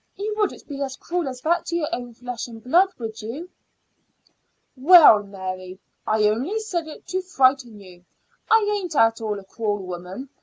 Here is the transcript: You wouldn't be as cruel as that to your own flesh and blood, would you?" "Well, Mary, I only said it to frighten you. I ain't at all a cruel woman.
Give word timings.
You 0.17 0.33
wouldn't 0.35 0.67
be 0.67 0.81
as 0.81 0.95
cruel 0.95 1.27
as 1.27 1.41
that 1.41 1.67
to 1.67 1.75
your 1.75 1.87
own 1.93 2.15
flesh 2.15 2.47
and 2.47 2.63
blood, 2.63 2.89
would 2.97 3.21
you?" 3.21 3.51
"Well, 4.75 5.21
Mary, 5.21 5.79
I 6.07 6.23
only 6.23 6.57
said 6.57 6.87
it 6.87 7.05
to 7.09 7.21
frighten 7.21 7.79
you. 7.79 8.03
I 8.49 8.67
ain't 8.79 8.95
at 8.95 9.21
all 9.21 9.37
a 9.39 9.43
cruel 9.43 9.85
woman. 9.85 10.29